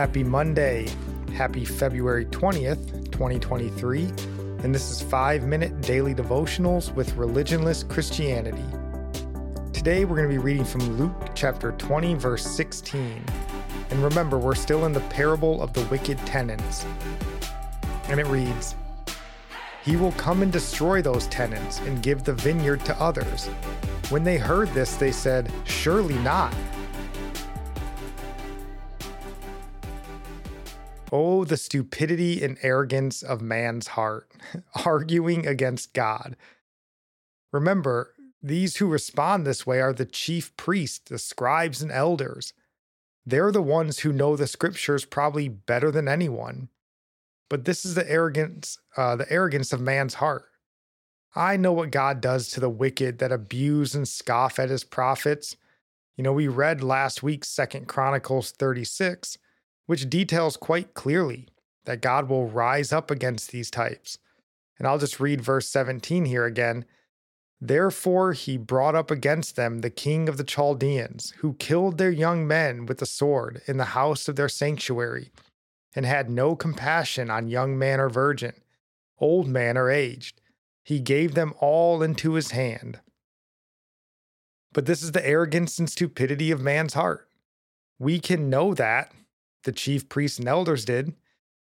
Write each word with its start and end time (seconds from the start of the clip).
Happy 0.00 0.24
Monday. 0.24 0.88
Happy 1.34 1.62
February 1.62 2.24
20th, 2.24 3.12
2023. 3.12 4.04
And 4.64 4.74
this 4.74 4.90
is 4.90 5.02
5 5.02 5.42
Minute 5.42 5.82
Daily 5.82 6.14
Devotionals 6.14 6.90
with 6.94 7.16
Religionless 7.16 7.86
Christianity. 7.86 8.64
Today 9.74 10.06
we're 10.06 10.16
going 10.16 10.26
to 10.26 10.34
be 10.34 10.38
reading 10.38 10.64
from 10.64 10.96
Luke 10.96 11.12
chapter 11.34 11.72
20, 11.72 12.14
verse 12.14 12.46
16. 12.46 13.22
And 13.90 14.02
remember, 14.02 14.38
we're 14.38 14.54
still 14.54 14.86
in 14.86 14.94
the 14.94 15.00
parable 15.00 15.62
of 15.62 15.74
the 15.74 15.84
wicked 15.90 16.16
tenants. 16.20 16.86
And 18.08 18.18
it 18.18 18.26
reads 18.28 18.76
He 19.84 19.96
will 19.98 20.12
come 20.12 20.40
and 20.40 20.50
destroy 20.50 21.02
those 21.02 21.26
tenants 21.26 21.78
and 21.80 22.02
give 22.02 22.24
the 22.24 22.32
vineyard 22.32 22.86
to 22.86 22.98
others. 22.98 23.48
When 24.08 24.24
they 24.24 24.38
heard 24.38 24.70
this, 24.70 24.96
they 24.96 25.12
said, 25.12 25.52
Surely 25.66 26.16
not. 26.20 26.54
Oh, 31.12 31.44
the 31.44 31.56
stupidity 31.56 32.42
and 32.42 32.56
arrogance 32.62 33.22
of 33.22 33.42
man's 33.42 33.88
heart, 33.88 34.30
arguing 34.84 35.46
against 35.46 35.92
God. 35.92 36.36
Remember, 37.52 38.14
these 38.42 38.76
who 38.76 38.86
respond 38.86 39.44
this 39.44 39.66
way 39.66 39.80
are 39.80 39.92
the 39.92 40.06
chief 40.06 40.56
priests, 40.56 41.10
the 41.10 41.18
scribes, 41.18 41.82
and 41.82 41.90
elders. 41.90 42.52
They're 43.26 43.52
the 43.52 43.62
ones 43.62 44.00
who 44.00 44.12
know 44.12 44.36
the 44.36 44.46
scriptures 44.46 45.04
probably 45.04 45.48
better 45.48 45.90
than 45.90 46.08
anyone. 46.08 46.68
But 47.48 47.64
this 47.64 47.84
is 47.84 47.94
the 47.94 48.08
arrogance, 48.08 48.78
uh, 48.96 49.16
the 49.16 49.30
arrogance 49.30 49.72
of 49.72 49.80
man's 49.80 50.14
heart. 50.14 50.44
I 51.34 51.56
know 51.56 51.72
what 51.72 51.90
God 51.90 52.20
does 52.20 52.48
to 52.50 52.60
the 52.60 52.70
wicked 52.70 53.18
that 53.18 53.32
abuse 53.32 53.94
and 53.94 54.06
scoff 54.06 54.58
at 54.58 54.70
his 54.70 54.84
prophets. 54.84 55.56
You 56.16 56.24
know, 56.24 56.32
we 56.32 56.48
read 56.48 56.82
last 56.82 57.22
week 57.22 57.44
Second 57.44 57.88
Chronicles 57.88 58.52
36 58.52 59.38
which 59.90 60.08
details 60.08 60.56
quite 60.56 60.94
clearly 60.94 61.48
that 61.84 62.00
God 62.00 62.28
will 62.28 62.46
rise 62.46 62.92
up 62.92 63.10
against 63.10 63.50
these 63.50 63.72
types. 63.72 64.18
And 64.78 64.86
I'll 64.86 65.00
just 65.00 65.18
read 65.18 65.40
verse 65.40 65.66
17 65.66 66.26
here 66.26 66.44
again. 66.44 66.84
Therefore, 67.60 68.32
he 68.32 68.56
brought 68.56 68.94
up 68.94 69.10
against 69.10 69.56
them 69.56 69.80
the 69.80 69.90
king 69.90 70.28
of 70.28 70.36
the 70.36 70.44
Chaldeans, 70.44 71.32
who 71.38 71.54
killed 71.54 71.98
their 71.98 72.12
young 72.12 72.46
men 72.46 72.86
with 72.86 72.98
the 72.98 73.04
sword 73.04 73.62
in 73.66 73.78
the 73.78 73.86
house 73.86 74.28
of 74.28 74.36
their 74.36 74.48
sanctuary, 74.48 75.32
and 75.96 76.06
had 76.06 76.30
no 76.30 76.54
compassion 76.54 77.28
on 77.28 77.48
young 77.48 77.76
man 77.76 77.98
or 77.98 78.08
virgin, 78.08 78.52
old 79.18 79.48
man 79.48 79.76
or 79.76 79.90
aged. 79.90 80.40
He 80.84 81.00
gave 81.00 81.34
them 81.34 81.52
all 81.58 82.00
into 82.00 82.34
his 82.34 82.52
hand. 82.52 83.00
But 84.72 84.86
this 84.86 85.02
is 85.02 85.10
the 85.10 85.26
arrogance 85.26 85.80
and 85.80 85.90
stupidity 85.90 86.52
of 86.52 86.60
man's 86.60 86.94
heart. 86.94 87.28
We 87.98 88.20
can 88.20 88.48
know 88.48 88.72
that 88.74 89.12
the 89.64 89.72
chief 89.72 90.08
priests 90.08 90.38
and 90.38 90.48
elders 90.48 90.84
did, 90.84 91.14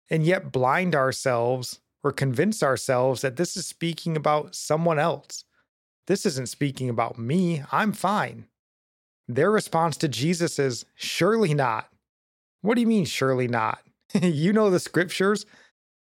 and 0.09 0.23
yet 0.23 0.51
blind 0.51 0.95
ourselves 0.95 1.79
or 2.03 2.11
convince 2.11 2.61
ourselves 2.61 3.21
that 3.21 3.35
this 3.35 3.57
is 3.57 3.65
speaking 3.65 4.15
about 4.15 4.55
someone 4.55 4.99
else. 4.99 5.43
This 6.07 6.25
isn't 6.25 6.49
speaking 6.49 6.89
about 6.89 7.17
me. 7.17 7.63
I'm 7.71 7.93
fine. 7.93 8.45
Their 9.27 9.49
response 9.49 9.97
to 9.97 10.07
Jesus 10.07 10.59
is, 10.59 10.85
Surely 10.93 11.53
not. 11.53 11.89
What 12.61 12.75
do 12.75 12.81
you 12.81 12.87
mean, 12.87 13.05
surely 13.05 13.47
not? 13.47 13.79
you 14.21 14.53
know 14.53 14.69
the 14.69 14.79
scriptures, 14.79 15.45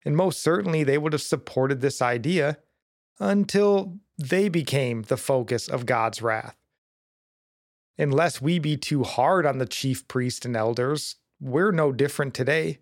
and 0.04 0.16
most 0.16 0.42
certainly 0.42 0.84
they 0.84 0.98
would 0.98 1.14
have 1.14 1.22
supported 1.22 1.82
this 1.82 2.02
idea 2.02 2.58
until 3.20 4.00
they 4.18 4.50
became 4.50 5.04
the 5.04 5.18
focus 5.18 5.68
of 5.68 5.86
God's 5.86 6.22
wrath. 6.22 6.58
Unless 7.98 8.42
we 8.42 8.60
be 8.60 8.76
too 8.76 9.04
hard 9.04 9.46
on 9.46 9.60
the 9.60 9.66
chief 9.66 10.08
priests 10.08 10.46
and 10.46 10.56
elders, 10.56 11.16
we're 11.44 11.72
no 11.72 11.92
different 11.92 12.34
today. 12.34 12.80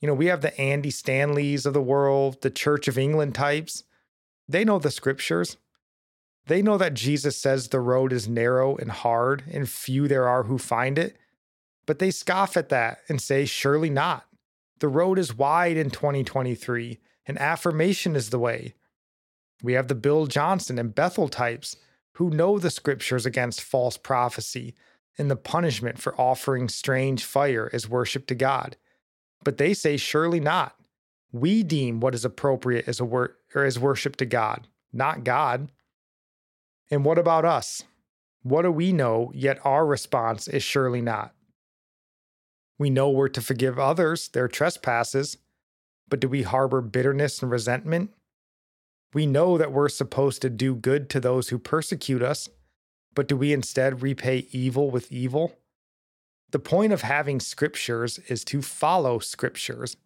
You 0.00 0.08
know, 0.08 0.14
we 0.14 0.26
have 0.26 0.42
the 0.42 0.58
Andy 0.60 0.90
Stanleys 0.90 1.66
of 1.66 1.72
the 1.72 1.80
world, 1.80 2.42
the 2.42 2.50
Church 2.50 2.86
of 2.86 2.98
England 2.98 3.34
types. 3.34 3.84
They 4.46 4.64
know 4.64 4.78
the 4.78 4.90
scriptures. 4.90 5.56
They 6.46 6.62
know 6.62 6.78
that 6.78 6.94
Jesus 6.94 7.36
says 7.36 7.68
the 7.68 7.80
road 7.80 8.12
is 8.12 8.28
narrow 8.28 8.76
and 8.76 8.90
hard, 8.90 9.42
and 9.50 9.68
few 9.68 10.06
there 10.06 10.28
are 10.28 10.44
who 10.44 10.58
find 10.58 10.98
it. 10.98 11.16
But 11.86 11.98
they 11.98 12.10
scoff 12.10 12.56
at 12.56 12.68
that 12.68 12.98
and 13.08 13.20
say, 13.20 13.46
surely 13.46 13.90
not. 13.90 14.26
The 14.80 14.88
road 14.88 15.18
is 15.18 15.34
wide 15.34 15.76
in 15.76 15.90
2023, 15.90 16.98
and 17.26 17.38
affirmation 17.38 18.14
is 18.14 18.30
the 18.30 18.38
way. 18.38 18.74
We 19.62 19.72
have 19.72 19.88
the 19.88 19.94
Bill 19.94 20.26
Johnson 20.26 20.78
and 20.78 20.94
Bethel 20.94 21.28
types 21.28 21.76
who 22.12 22.30
know 22.30 22.58
the 22.58 22.70
scriptures 22.70 23.26
against 23.26 23.60
false 23.60 23.96
prophecy 23.96 24.74
and 25.18 25.30
the 25.30 25.36
punishment 25.36 25.98
for 25.98 26.18
offering 26.20 26.68
strange 26.68 27.24
fire 27.24 27.68
as 27.72 27.88
worship 27.88 28.26
to 28.28 28.34
God. 28.34 28.76
But 29.44 29.58
they 29.58 29.74
say, 29.74 29.96
surely 29.96 30.40
not. 30.40 30.76
We 31.32 31.62
deem 31.62 32.00
what 32.00 32.14
is 32.14 32.24
appropriate 32.24 32.88
as, 32.88 33.00
a 33.00 33.04
wor- 33.04 33.36
or 33.54 33.64
as 33.64 33.78
worship 33.78 34.16
to 34.16 34.26
God, 34.26 34.68
not 34.92 35.24
God. 35.24 35.70
And 36.90 37.04
what 37.04 37.18
about 37.18 37.44
us? 37.44 37.82
What 38.42 38.62
do 38.62 38.72
we 38.72 38.92
know, 38.92 39.30
yet 39.34 39.58
our 39.64 39.84
response 39.84 40.48
is 40.48 40.62
surely 40.62 41.02
not? 41.02 41.34
We 42.78 42.88
know 42.88 43.10
we're 43.10 43.28
to 43.28 43.42
forgive 43.42 43.78
others 43.78 44.28
their 44.28 44.48
trespasses, 44.48 45.36
but 46.08 46.20
do 46.20 46.28
we 46.28 46.42
harbor 46.42 46.80
bitterness 46.80 47.42
and 47.42 47.50
resentment? 47.50 48.14
We 49.12 49.26
know 49.26 49.58
that 49.58 49.72
we're 49.72 49.88
supposed 49.88 50.42
to 50.42 50.50
do 50.50 50.74
good 50.74 51.10
to 51.10 51.20
those 51.20 51.48
who 51.48 51.58
persecute 51.58 52.22
us, 52.22 52.48
but 53.18 53.26
do 53.26 53.36
we 53.36 53.52
instead 53.52 54.00
repay 54.00 54.46
evil 54.52 54.92
with 54.92 55.10
evil? 55.10 55.58
The 56.52 56.60
point 56.60 56.92
of 56.92 57.02
having 57.02 57.40
scriptures 57.40 58.20
is 58.28 58.44
to 58.44 58.62
follow 58.62 59.18
scriptures. 59.18 59.96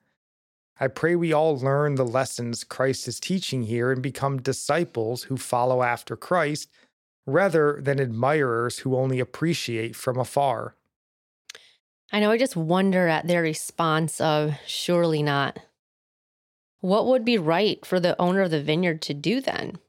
I 0.81 0.89
pray 0.89 1.15
we 1.15 1.31
all 1.31 1.59
learn 1.59 1.97
the 1.97 2.07
lessons 2.07 2.65
Christ 2.65 3.07
is 3.07 3.21
teaching 3.21 3.65
here 3.65 3.93
and 3.93 4.03
become 4.03 4.41
disciples 4.41 5.25
who 5.25 5.37
follow 5.37 5.83
after 5.83 6.17
Christ 6.17 6.71
rather 7.27 7.79
than 7.83 8.01
admirers 8.01 8.79
who 8.79 8.97
only 8.97 9.21
appreciate 9.21 9.95
from 9.95 10.19
afar. 10.19 10.75
I 12.13 12.21
know, 12.21 12.31
I 12.31 12.39
just 12.39 12.57
wonder 12.57 13.09
at 13.09 13.27
their 13.27 13.43
response 13.43 14.23
of 14.23 14.55
surely 14.67 15.23
not. 15.23 15.59
What 16.81 17.07
would 17.09 17.27
be 17.27 17.37
right 17.37 17.85
for 17.85 18.01
the 18.01 18.19
owner 18.19 18.41
of 18.41 18.51
the 18.51 18.63
vineyard 18.63 19.03
to 19.03 19.13
do 19.13 19.43
then? 19.43 19.81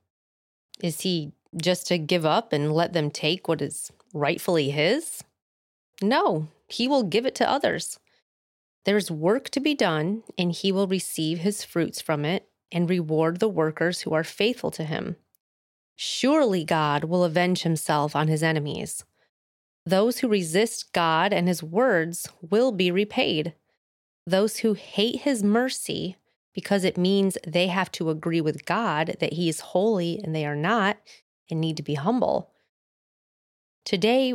Is 0.81 0.99
he 0.99 1.31
just 1.57 1.87
to 1.87 1.97
give 1.97 2.25
up 2.25 2.53
and 2.53 2.73
let 2.73 2.93
them 2.93 3.11
take 3.11 3.47
what 3.47 3.61
is 3.61 3.91
rightfully 4.13 4.71
his? 4.71 5.23
No, 6.01 6.47
he 6.67 6.87
will 6.87 7.03
give 7.03 7.25
it 7.25 7.35
to 7.35 7.49
others. 7.49 7.99
There's 8.85 9.09
work 9.09 9.49
to 9.51 9.59
be 9.59 9.75
done, 9.75 10.23
and 10.37 10.51
he 10.51 10.71
will 10.71 10.87
receive 10.87 11.39
his 11.39 11.63
fruits 11.63 12.01
from 12.01 12.25
it 12.25 12.49
and 12.71 12.89
reward 12.89 13.39
the 13.39 13.47
workers 13.47 14.01
who 14.01 14.13
are 14.13 14.23
faithful 14.23 14.71
to 14.71 14.83
him. 14.83 15.15
Surely 15.95 16.63
God 16.63 17.05
will 17.05 17.23
avenge 17.23 17.61
himself 17.61 18.15
on 18.15 18.27
his 18.27 18.43
enemies. 18.43 19.05
Those 19.85 20.19
who 20.19 20.27
resist 20.27 20.91
God 20.93 21.31
and 21.31 21.47
his 21.47 21.61
words 21.61 22.27
will 22.41 22.71
be 22.71 22.89
repaid. 22.89 23.53
Those 24.25 24.57
who 24.57 24.73
hate 24.73 25.21
his 25.21 25.43
mercy 25.43 26.15
because 26.53 26.83
it 26.83 26.97
means 26.97 27.37
they 27.45 27.67
have 27.67 27.91
to 27.91 28.09
agree 28.09 28.41
with 28.41 28.65
God 28.65 29.17
that 29.19 29.33
he 29.33 29.49
is 29.49 29.59
holy 29.59 30.19
and 30.23 30.35
they 30.35 30.45
are 30.45 30.55
not, 30.55 30.97
and 31.49 31.59
need 31.59 31.77
to 31.77 31.83
be 31.83 31.95
humble. 31.95 32.51
Today, 33.85 34.33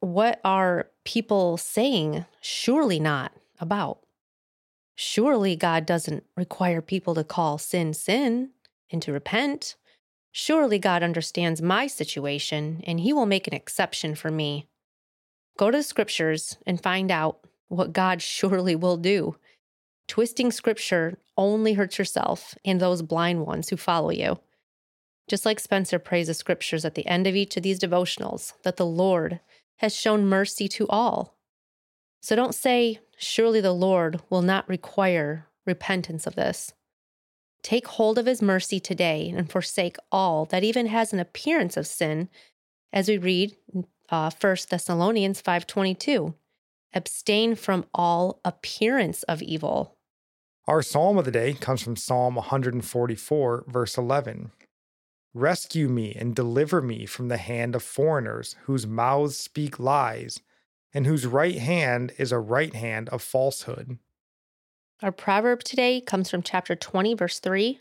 what 0.00 0.40
are 0.44 0.88
people 1.04 1.56
saying? 1.56 2.24
Surely 2.40 3.00
not 3.00 3.32
about. 3.58 4.00
Surely 4.94 5.56
God 5.56 5.86
doesn't 5.86 6.24
require 6.36 6.82
people 6.82 7.14
to 7.14 7.24
call 7.24 7.58
sin 7.58 7.94
sin 7.94 8.50
and 8.90 9.00
to 9.02 9.12
repent. 9.12 9.76
Surely 10.30 10.78
God 10.78 11.02
understands 11.02 11.62
my 11.62 11.86
situation 11.86 12.82
and 12.86 13.00
he 13.00 13.12
will 13.12 13.26
make 13.26 13.46
an 13.46 13.54
exception 13.54 14.14
for 14.14 14.30
me. 14.30 14.68
Go 15.58 15.70
to 15.70 15.78
the 15.78 15.82
scriptures 15.82 16.56
and 16.66 16.82
find 16.82 17.10
out 17.10 17.46
what 17.68 17.92
God 17.92 18.22
surely 18.22 18.76
will 18.76 18.96
do. 18.96 19.36
Twisting 20.08 20.50
scripture 20.50 21.18
only 21.36 21.74
hurts 21.74 21.98
yourself 21.98 22.54
and 22.64 22.80
those 22.80 23.02
blind 23.02 23.46
ones 23.46 23.68
who 23.68 23.76
follow 23.76 24.10
you. 24.10 24.38
Just 25.28 25.46
like 25.46 25.60
Spencer 25.60 25.98
prays 25.98 26.26
the 26.26 26.34
scriptures 26.34 26.84
at 26.84 26.94
the 26.94 27.06
end 27.06 27.26
of 27.26 27.36
each 27.36 27.56
of 27.56 27.62
these 27.62 27.78
devotionals, 27.78 28.52
that 28.64 28.76
the 28.76 28.86
Lord 28.86 29.40
has 29.76 29.94
shown 29.94 30.26
mercy 30.26 30.68
to 30.68 30.86
all. 30.88 31.36
So 32.20 32.36
don't 32.36 32.54
say, 32.54 33.00
surely 33.16 33.60
the 33.60 33.72
Lord 33.72 34.20
will 34.30 34.42
not 34.42 34.68
require 34.68 35.48
repentance 35.66 36.26
of 36.26 36.34
this. 36.34 36.72
Take 37.62 37.86
hold 37.86 38.18
of 38.18 38.26
his 38.26 38.42
mercy 38.42 38.80
today 38.80 39.32
and 39.36 39.50
forsake 39.50 39.96
all 40.10 40.44
that 40.46 40.64
even 40.64 40.86
has 40.86 41.12
an 41.12 41.20
appearance 41.20 41.76
of 41.76 41.86
sin, 41.86 42.28
as 42.92 43.08
we 43.08 43.18
read 43.18 43.56
uh, 44.10 44.30
1 44.38 44.56
Thessalonians 44.68 45.40
5.22. 45.40 46.34
Abstain 46.94 47.54
from 47.54 47.86
all 47.94 48.40
appearance 48.44 49.22
of 49.24 49.40
evil. 49.40 49.96
Our 50.68 50.82
psalm 50.82 51.18
of 51.18 51.24
the 51.24 51.30
day 51.30 51.54
comes 51.54 51.82
from 51.82 51.96
Psalm 51.96 52.34
144, 52.34 53.64
verse 53.66 53.96
11. 53.96 54.50
Rescue 55.34 55.88
me 55.88 56.14
and 56.14 56.34
deliver 56.34 56.82
me 56.82 57.06
from 57.06 57.28
the 57.28 57.38
hand 57.38 57.74
of 57.74 57.82
foreigners 57.82 58.54
whose 58.64 58.86
mouths 58.86 59.36
speak 59.36 59.78
lies, 59.78 60.40
and 60.92 61.06
whose 61.06 61.26
right 61.26 61.56
hand 61.56 62.12
is 62.18 62.32
a 62.32 62.38
right 62.38 62.74
hand 62.74 63.08
of 63.08 63.22
falsehood. 63.22 63.98
Our 65.02 65.10
proverb 65.10 65.64
today 65.64 66.02
comes 66.02 66.30
from 66.30 66.42
chapter 66.42 66.76
20, 66.76 67.14
verse 67.14 67.38
3. 67.38 67.80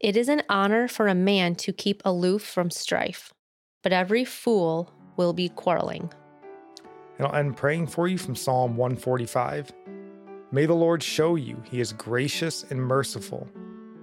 It 0.00 0.16
is 0.16 0.28
an 0.28 0.42
honor 0.48 0.88
for 0.88 1.06
a 1.06 1.14
man 1.14 1.54
to 1.56 1.72
keep 1.72 2.02
aloof 2.04 2.42
from 2.42 2.70
strife, 2.70 3.32
but 3.82 3.92
every 3.92 4.24
fool 4.24 4.92
will 5.16 5.32
be 5.32 5.48
quarreling. 5.48 6.12
And 7.18 7.28
I'll 7.28 7.34
end 7.36 7.56
praying 7.56 7.86
for 7.86 8.08
you 8.08 8.18
from 8.18 8.34
Psalm 8.34 8.76
145. 8.76 9.72
May 10.50 10.66
the 10.66 10.74
Lord 10.74 11.02
show 11.02 11.36
you 11.36 11.62
he 11.70 11.80
is 11.80 11.92
gracious 11.92 12.64
and 12.70 12.82
merciful, 12.82 13.48